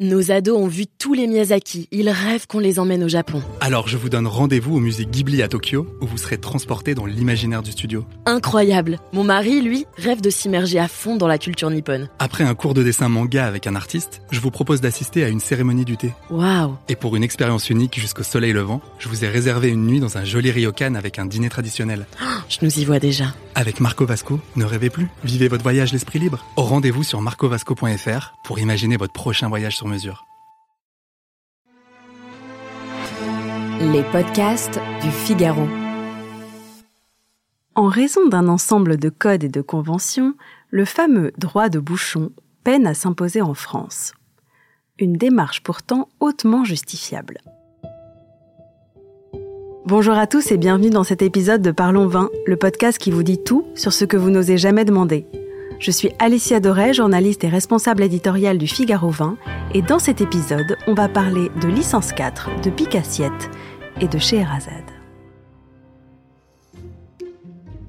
Nos 0.00 0.30
ados 0.30 0.56
ont 0.56 0.68
vu 0.68 0.86
tous 0.86 1.12
les 1.12 1.26
Miyazaki. 1.26 1.88
Ils 1.90 2.08
rêvent 2.08 2.46
qu'on 2.46 2.60
les 2.60 2.78
emmène 2.78 3.02
au 3.02 3.08
Japon. 3.08 3.42
Alors 3.60 3.88
je 3.88 3.96
vous 3.96 4.08
donne 4.08 4.28
rendez-vous 4.28 4.76
au 4.76 4.78
musée 4.78 5.04
Ghibli 5.04 5.42
à 5.42 5.48
Tokyo, 5.48 5.88
où 6.00 6.06
vous 6.06 6.18
serez 6.18 6.38
transporté 6.38 6.94
dans 6.94 7.04
l'imaginaire 7.04 7.64
du 7.64 7.72
studio. 7.72 8.04
Incroyable. 8.24 9.00
Mon 9.12 9.24
mari, 9.24 9.60
lui, 9.60 9.86
rêve 9.96 10.20
de 10.20 10.30
s'immerger 10.30 10.78
à 10.78 10.86
fond 10.86 11.16
dans 11.16 11.26
la 11.26 11.36
culture 11.36 11.68
nippone. 11.68 12.08
Après 12.20 12.44
un 12.44 12.54
cours 12.54 12.74
de 12.74 12.84
dessin 12.84 13.08
manga 13.08 13.44
avec 13.44 13.66
un 13.66 13.74
artiste, 13.74 14.22
je 14.30 14.38
vous 14.38 14.52
propose 14.52 14.80
d'assister 14.80 15.24
à 15.24 15.30
une 15.30 15.40
cérémonie 15.40 15.84
du 15.84 15.96
thé. 15.96 16.12
Waouh. 16.30 16.76
Et 16.88 16.94
pour 16.94 17.16
une 17.16 17.24
expérience 17.24 17.68
unique 17.68 17.98
jusqu'au 17.98 18.22
soleil 18.22 18.52
levant, 18.52 18.80
je 19.00 19.08
vous 19.08 19.24
ai 19.24 19.28
réservé 19.28 19.68
une 19.68 19.84
nuit 19.84 19.98
dans 19.98 20.16
un 20.16 20.24
joli 20.24 20.52
ryokan 20.52 20.94
avec 20.94 21.18
un 21.18 21.26
dîner 21.26 21.48
traditionnel. 21.48 22.06
Je 22.48 22.58
nous 22.62 22.78
y 22.78 22.84
vois 22.84 23.00
déjà. 23.00 23.34
Avec 23.58 23.80
Marco 23.80 24.06
Vasco, 24.06 24.38
ne 24.54 24.64
rêvez 24.64 24.88
plus. 24.88 25.08
Vivez 25.24 25.48
votre 25.48 25.64
voyage 25.64 25.92
l'esprit 25.92 26.20
libre. 26.20 26.46
Au 26.54 26.62
rendez-vous 26.62 27.02
sur 27.02 27.20
marcovasco.fr 27.20 28.34
pour 28.44 28.60
imaginer 28.60 28.96
votre 28.96 29.12
prochain 29.12 29.48
voyage 29.48 29.76
sur 29.76 29.88
mesure. 29.88 30.26
Les 33.80 34.04
podcasts 34.12 34.78
du 35.02 35.10
Figaro. 35.10 35.66
En 37.74 37.88
raison 37.88 38.28
d'un 38.28 38.46
ensemble 38.46 38.96
de 38.96 39.08
codes 39.08 39.42
et 39.42 39.48
de 39.48 39.60
conventions, 39.60 40.34
le 40.70 40.84
fameux 40.84 41.32
droit 41.36 41.68
de 41.68 41.80
bouchon 41.80 42.30
peine 42.62 42.86
à 42.86 42.94
s'imposer 42.94 43.42
en 43.42 43.54
France. 43.54 44.12
Une 45.00 45.14
démarche 45.14 45.64
pourtant 45.64 46.08
hautement 46.20 46.62
justifiable. 46.62 47.38
Bonjour 49.88 50.18
à 50.18 50.26
tous 50.26 50.52
et 50.52 50.58
bienvenue 50.58 50.90
dans 50.90 51.02
cet 51.02 51.22
épisode 51.22 51.62
de 51.62 51.70
Parlons 51.70 52.08
Vin, 52.08 52.28
le 52.44 52.58
podcast 52.58 52.98
qui 52.98 53.10
vous 53.10 53.22
dit 53.22 53.42
tout 53.42 53.64
sur 53.74 53.94
ce 53.94 54.04
que 54.04 54.18
vous 54.18 54.28
n'osez 54.28 54.58
jamais 54.58 54.84
demander. 54.84 55.24
Je 55.78 55.90
suis 55.90 56.10
Alicia 56.18 56.60
Doré, 56.60 56.92
journaliste 56.92 57.42
et 57.44 57.48
responsable 57.48 58.02
éditoriale 58.02 58.58
du 58.58 58.66
Figaro 58.66 59.08
Vin, 59.08 59.38
et 59.72 59.80
dans 59.80 59.98
cet 59.98 60.20
épisode, 60.20 60.76
on 60.88 60.92
va 60.92 61.08
parler 61.08 61.50
de 61.62 61.68
licence 61.68 62.12
4, 62.12 62.60
de 62.62 62.68
Picassiette 62.68 63.48
et 64.02 64.08
de 64.08 64.18
Scheherazade. 64.18 64.90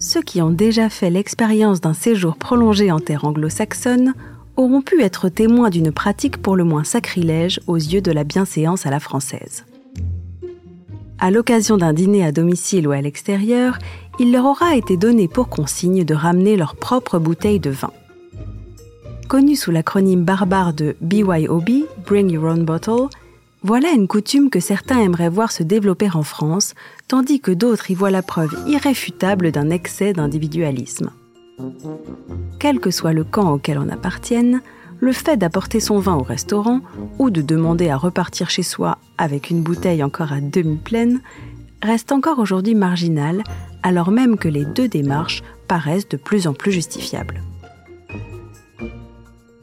Ceux 0.00 0.22
qui 0.22 0.42
ont 0.42 0.50
déjà 0.50 0.88
fait 0.88 1.10
l'expérience 1.10 1.80
d'un 1.80 1.94
séjour 1.94 2.34
prolongé 2.34 2.90
en 2.90 2.98
terre 2.98 3.24
anglo-saxonne 3.24 4.14
auront 4.56 4.82
pu 4.82 5.00
être 5.00 5.28
témoins 5.28 5.70
d'une 5.70 5.92
pratique 5.92 6.42
pour 6.42 6.56
le 6.56 6.64
moins 6.64 6.82
sacrilège 6.82 7.60
aux 7.68 7.76
yeux 7.76 8.00
de 8.00 8.10
la 8.10 8.24
bienséance 8.24 8.84
à 8.84 8.90
la 8.90 8.98
française. 8.98 9.64
À 11.18 11.30
l'occasion 11.30 11.76
d'un 11.76 11.92
dîner 11.92 12.24
à 12.24 12.32
domicile 12.32 12.88
ou 12.88 12.92
à 12.92 13.00
l'extérieur, 13.00 13.78
il 14.18 14.32
leur 14.32 14.44
aura 14.44 14.76
été 14.76 14.96
donné 14.96 15.28
pour 15.28 15.48
consigne 15.48 16.04
de 16.04 16.14
ramener 16.14 16.56
leur 16.56 16.76
propre 16.76 17.18
bouteille 17.18 17.60
de 17.60 17.70
vin. 17.70 17.92
Connue 19.28 19.56
sous 19.56 19.70
l'acronyme 19.70 20.24
barbare 20.24 20.74
de 20.74 20.96
BYOB, 21.00 21.86
Bring 22.06 22.30
Your 22.30 22.44
Own 22.44 22.64
Bottle, 22.64 23.08
voilà 23.62 23.92
une 23.92 24.06
coutume 24.06 24.50
que 24.50 24.60
certains 24.60 25.00
aimeraient 25.00 25.30
voir 25.30 25.50
se 25.50 25.62
développer 25.62 26.10
en 26.12 26.22
France, 26.22 26.74
tandis 27.08 27.40
que 27.40 27.50
d'autres 27.50 27.90
y 27.90 27.94
voient 27.94 28.10
la 28.10 28.22
preuve 28.22 28.54
irréfutable 28.66 29.52
d'un 29.52 29.70
excès 29.70 30.12
d'individualisme. 30.12 31.10
Quel 32.58 32.80
que 32.80 32.90
soit 32.90 33.14
le 33.14 33.24
camp 33.24 33.52
auquel 33.52 33.78
on 33.78 33.88
appartienne, 33.88 34.60
le 35.00 35.12
fait 35.12 35.36
d'apporter 35.36 35.80
son 35.80 35.98
vin 35.98 36.14
au 36.14 36.22
restaurant 36.22 36.80
ou 37.18 37.30
de 37.30 37.42
demander 37.42 37.90
à 37.90 37.96
repartir 37.96 38.50
chez 38.50 38.62
soi 38.62 38.98
avec 39.18 39.50
une 39.50 39.62
bouteille 39.62 40.02
encore 40.02 40.32
à 40.32 40.40
demi 40.40 40.76
pleine 40.76 41.20
reste 41.82 42.12
encore 42.12 42.38
aujourd'hui 42.38 42.74
marginal, 42.74 43.42
alors 43.82 44.10
même 44.10 44.38
que 44.38 44.48
les 44.48 44.64
deux 44.64 44.88
démarches 44.88 45.42
paraissent 45.68 46.08
de 46.08 46.16
plus 46.16 46.46
en 46.46 46.54
plus 46.54 46.72
justifiables. 46.72 47.42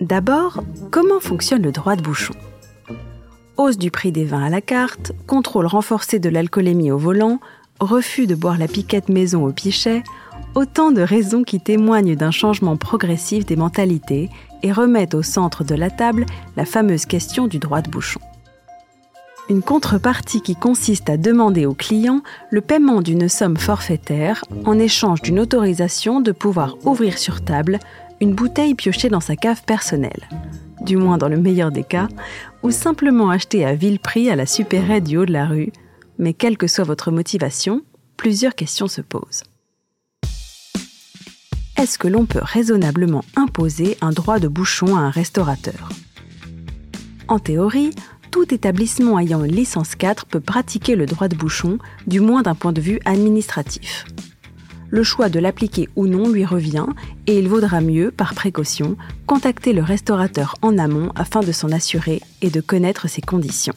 D'abord, 0.00 0.62
comment 0.90 1.20
fonctionne 1.20 1.62
le 1.62 1.72
droit 1.72 1.96
de 1.96 2.02
bouchon? 2.02 2.34
Hausse 3.56 3.78
du 3.78 3.90
prix 3.90 4.12
des 4.12 4.24
vins 4.24 4.44
à 4.44 4.48
la 4.48 4.60
carte, 4.60 5.12
contrôle 5.26 5.66
renforcé 5.66 6.18
de 6.18 6.30
l'alcoolémie 6.30 6.90
au 6.90 6.98
volant, 6.98 7.40
refus 7.80 8.26
de 8.26 8.34
boire 8.34 8.58
la 8.58 8.68
piquette 8.68 9.08
maison 9.08 9.44
au 9.44 9.52
pichet, 9.52 10.02
autant 10.54 10.92
de 10.92 11.00
raisons 11.00 11.42
qui 11.42 11.60
témoignent 11.60 12.16
d'un 12.16 12.30
changement 12.30 12.76
progressif 12.76 13.46
des 13.46 13.56
mentalités 13.56 14.28
et 14.62 14.72
remettent 14.72 15.14
au 15.14 15.22
centre 15.22 15.64
de 15.64 15.74
la 15.74 15.90
table 15.90 16.26
la 16.56 16.64
fameuse 16.64 17.06
question 17.06 17.46
du 17.46 17.58
droit 17.58 17.82
de 17.82 17.90
bouchon. 17.90 18.20
Une 19.48 19.62
contrepartie 19.62 20.42
qui 20.42 20.54
consiste 20.54 21.10
à 21.10 21.16
demander 21.16 21.66
au 21.66 21.74
client 21.74 22.22
le 22.50 22.60
paiement 22.60 23.00
d'une 23.00 23.28
somme 23.28 23.56
forfaitaire 23.56 24.44
en 24.64 24.78
échange 24.78 25.22
d'une 25.22 25.40
autorisation 25.40 26.20
de 26.20 26.30
pouvoir 26.30 26.76
ouvrir 26.84 27.18
sur 27.18 27.42
table 27.42 27.80
une 28.20 28.34
bouteille 28.34 28.74
piochée 28.74 29.08
dans 29.08 29.20
sa 29.20 29.34
cave 29.34 29.62
personnelle, 29.64 30.28
du 30.82 30.96
moins 30.96 31.18
dans 31.18 31.28
le 31.28 31.38
meilleur 31.38 31.72
des 31.72 31.82
cas, 31.82 32.06
ou 32.62 32.70
simplement 32.70 33.30
achetée 33.30 33.64
à 33.64 33.74
vil 33.74 33.98
prix 33.98 34.30
à 34.30 34.36
la 34.36 34.46
supérette 34.46 35.04
du 35.04 35.16
haut 35.16 35.26
de 35.26 35.32
la 35.32 35.46
rue. 35.46 35.72
Mais 36.20 36.34
quelle 36.34 36.56
que 36.56 36.68
soit 36.68 36.84
votre 36.84 37.10
motivation, 37.10 37.82
plusieurs 38.16 38.54
questions 38.54 38.86
se 38.86 39.00
posent. 39.00 39.42
Est-ce 41.76 41.98
que 41.98 42.06
l'on 42.06 42.26
peut 42.26 42.40
raisonnablement 42.40 43.24
imposer 43.34 43.96
un 44.00 44.12
droit 44.12 44.38
de 44.38 44.46
bouchon 44.46 44.94
à 44.94 45.00
un 45.00 45.10
restaurateur? 45.10 45.88
En 47.26 47.40
théorie, 47.40 47.90
tout 48.30 48.54
établissement 48.54 49.18
ayant 49.18 49.42
une 49.42 49.56
licence 49.56 49.96
4 49.96 50.26
peut 50.26 50.40
pratiquer 50.40 50.94
le 50.94 51.06
droit 51.06 51.26
de 51.26 51.34
bouchon, 51.34 51.78
du 52.06 52.20
moins 52.20 52.42
d'un 52.42 52.54
point 52.54 52.72
de 52.72 52.80
vue 52.80 53.00
administratif 53.04 54.04
le 54.90 55.02
choix 55.02 55.28
de 55.28 55.38
l'appliquer 55.38 55.88
ou 55.96 56.06
non 56.06 56.28
lui 56.28 56.44
revient 56.44 56.86
et 57.26 57.38
il 57.38 57.48
vaudra 57.48 57.80
mieux, 57.80 58.10
par 58.10 58.34
précaution, 58.34 58.96
contacter 59.26 59.72
le 59.72 59.82
restaurateur 59.82 60.56
en 60.62 60.78
amont 60.78 61.12
afin 61.14 61.40
de 61.40 61.52
s'en 61.52 61.70
assurer 61.70 62.20
et 62.42 62.50
de 62.50 62.60
connaître 62.60 63.08
ses 63.08 63.22
conditions. 63.22 63.74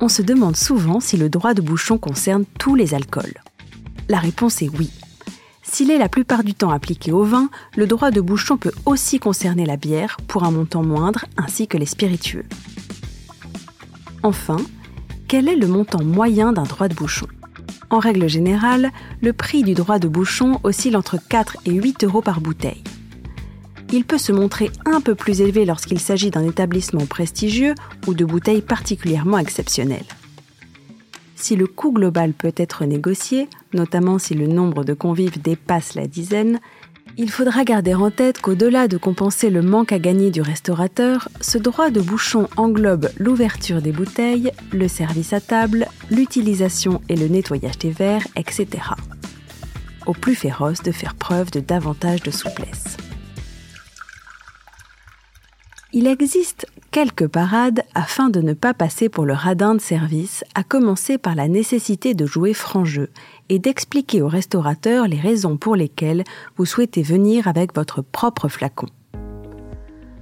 On 0.00 0.08
se 0.08 0.22
demande 0.22 0.56
souvent 0.56 1.00
si 1.00 1.16
le 1.16 1.28
droit 1.28 1.54
de 1.54 1.62
bouchon 1.62 1.98
concerne 1.98 2.44
tous 2.58 2.74
les 2.74 2.94
alcools. 2.94 3.34
La 4.08 4.18
réponse 4.18 4.60
est 4.62 4.68
oui. 4.68 4.90
S'il 5.62 5.90
est 5.90 5.98
la 5.98 6.08
plupart 6.08 6.44
du 6.44 6.54
temps 6.54 6.70
appliqué 6.70 7.10
au 7.10 7.24
vin, 7.24 7.48
le 7.76 7.86
droit 7.86 8.10
de 8.10 8.20
bouchon 8.20 8.56
peut 8.56 8.72
aussi 8.86 9.18
concerner 9.18 9.64
la 9.64 9.76
bière 9.76 10.18
pour 10.28 10.44
un 10.44 10.50
montant 10.50 10.82
moindre 10.82 11.24
ainsi 11.36 11.66
que 11.66 11.78
les 11.78 11.86
spiritueux. 11.86 12.44
Enfin, 14.22 14.58
quel 15.26 15.48
est 15.48 15.56
le 15.56 15.66
montant 15.66 16.04
moyen 16.04 16.52
d'un 16.52 16.62
droit 16.62 16.88
de 16.88 16.94
bouchon? 16.94 17.26
En 17.90 17.98
règle 17.98 18.28
générale, 18.28 18.90
le 19.20 19.32
prix 19.32 19.62
du 19.62 19.74
droit 19.74 19.98
de 19.98 20.08
bouchon 20.08 20.60
oscille 20.64 20.96
entre 20.96 21.18
4 21.28 21.58
et 21.66 21.72
8 21.72 22.04
euros 22.04 22.22
par 22.22 22.40
bouteille. 22.40 22.84
Il 23.92 24.04
peut 24.04 24.18
se 24.18 24.32
montrer 24.32 24.70
un 24.86 25.00
peu 25.00 25.14
plus 25.14 25.40
élevé 25.40 25.64
lorsqu'il 25.64 26.00
s'agit 26.00 26.30
d'un 26.30 26.46
établissement 26.46 27.06
prestigieux 27.06 27.74
ou 28.06 28.14
de 28.14 28.24
bouteilles 28.24 28.62
particulièrement 28.62 29.38
exceptionnelles. 29.38 30.06
Si 31.36 31.56
le 31.56 31.66
coût 31.66 31.92
global 31.92 32.32
peut 32.32 32.54
être 32.56 32.84
négocié, 32.84 33.48
notamment 33.72 34.18
si 34.18 34.34
le 34.34 34.46
nombre 34.46 34.84
de 34.84 34.94
convives 34.94 35.42
dépasse 35.42 35.94
la 35.94 36.06
dizaine, 36.06 36.58
il 37.16 37.30
faudra 37.30 37.64
garder 37.64 37.94
en 37.94 38.10
tête 38.10 38.40
qu'au-delà 38.40 38.88
de 38.88 38.96
compenser 38.96 39.50
le 39.50 39.62
manque 39.62 39.92
à 39.92 39.98
gagner 39.98 40.30
du 40.30 40.40
restaurateur, 40.40 41.28
ce 41.40 41.58
droit 41.58 41.90
de 41.90 42.00
bouchon 42.00 42.48
englobe 42.56 43.08
l'ouverture 43.18 43.82
des 43.82 43.92
bouteilles, 43.92 44.52
le 44.72 44.88
service 44.88 45.32
à 45.32 45.40
table, 45.40 45.86
l'utilisation 46.10 47.00
et 47.08 47.16
le 47.16 47.28
nettoyage 47.28 47.78
des 47.78 47.90
verres, 47.90 48.26
etc. 48.36 48.66
Au 50.06 50.12
plus 50.12 50.34
féroce 50.34 50.82
de 50.82 50.92
faire 50.92 51.14
preuve 51.14 51.50
de 51.50 51.60
davantage 51.60 52.22
de 52.22 52.30
souplesse. 52.30 52.96
Il 55.96 56.08
existe 56.08 56.66
quelques 56.90 57.28
parades 57.28 57.84
afin 57.94 58.28
de 58.28 58.40
ne 58.40 58.52
pas 58.52 58.74
passer 58.74 59.08
pour 59.08 59.24
le 59.24 59.32
radin 59.32 59.76
de 59.76 59.80
service, 59.80 60.42
à 60.56 60.64
commencer 60.64 61.18
par 61.18 61.36
la 61.36 61.46
nécessité 61.46 62.14
de 62.14 62.26
jouer 62.26 62.52
franc 62.52 62.84
jeu 62.84 63.10
et 63.48 63.60
d'expliquer 63.60 64.20
au 64.20 64.26
restaurateur 64.26 65.06
les 65.06 65.20
raisons 65.20 65.56
pour 65.56 65.76
lesquelles 65.76 66.24
vous 66.56 66.64
souhaitez 66.64 67.02
venir 67.02 67.46
avec 67.46 67.76
votre 67.76 68.02
propre 68.02 68.48
flacon. 68.48 68.88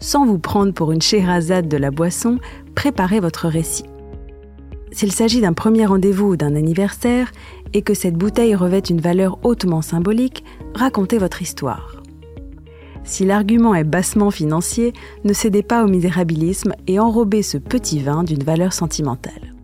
Sans 0.00 0.26
vous 0.26 0.38
prendre 0.38 0.74
pour 0.74 0.92
une 0.92 1.00
chérazade 1.00 1.66
de 1.66 1.78
la 1.78 1.90
boisson, 1.90 2.40
préparez 2.74 3.20
votre 3.20 3.48
récit. 3.48 3.86
S'il 4.92 5.12
s'agit 5.12 5.40
d'un 5.40 5.54
premier 5.54 5.86
rendez-vous 5.86 6.32
ou 6.32 6.36
d'un 6.36 6.56
anniversaire, 6.56 7.32
et 7.72 7.80
que 7.80 7.94
cette 7.94 8.16
bouteille 8.16 8.54
revêt 8.54 8.80
une 8.80 9.00
valeur 9.00 9.38
hautement 9.44 9.80
symbolique, 9.80 10.44
racontez 10.74 11.16
votre 11.16 11.40
histoire. 11.40 11.93
Si 13.04 13.26
l'argument 13.26 13.74
est 13.74 13.84
bassement 13.84 14.30
financier, 14.30 14.94
ne 15.24 15.32
cédez 15.32 15.62
pas 15.62 15.84
au 15.84 15.88
misérabilisme 15.88 16.72
et 16.86 16.98
enrobez 16.98 17.42
ce 17.42 17.58
petit 17.58 18.00
vin 18.00 18.24
d'une 18.24 18.42
valeur 18.42 18.72
sentimentale. 18.72 19.54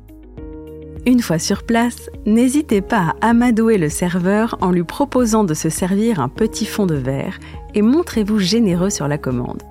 Une 1.07 1.21
fois 1.21 1.39
sur 1.39 1.63
place, 1.63 2.11
n'hésitez 2.27 2.83
pas 2.83 3.15
à 3.23 3.31
amadouer 3.31 3.79
le 3.79 3.89
serveur 3.89 4.59
en 4.61 4.71
lui 4.71 4.85
proposant 4.85 5.45
de 5.45 5.55
se 5.55 5.71
servir 5.71 6.21
un 6.21 6.29
petit 6.29 6.67
fond 6.67 6.85
de 6.85 6.95
verre 6.95 7.39
et 7.75 7.81
montrez-vous 7.81 8.39
généreux 8.39 8.91
sur 8.91 9.09
la 9.09 9.17
commande. 9.17 9.63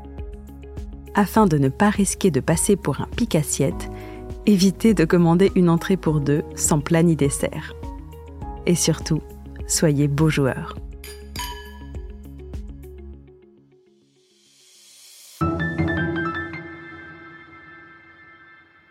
Afin 1.13 1.45
de 1.45 1.59
ne 1.59 1.69
pas 1.69 1.89
risquer 1.89 2.31
de 2.31 2.39
passer 2.39 2.75
pour 2.75 3.01
un 3.01 3.07
pique-assiette, 3.15 3.91
évitez 4.47 4.95
de 4.95 5.05
commander 5.05 5.51
une 5.55 5.69
entrée 5.69 5.97
pour 5.97 6.19
deux 6.19 6.41
sans 6.55 6.79
plat 6.79 7.03
ni 7.03 7.15
dessert. 7.15 7.75
Et 8.65 8.75
surtout, 8.75 9.21
soyez 9.67 10.07
beaux 10.07 10.29
joueurs. 10.29 10.75